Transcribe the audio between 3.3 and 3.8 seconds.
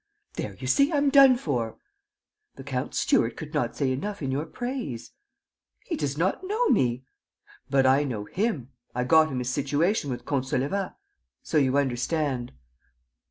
could not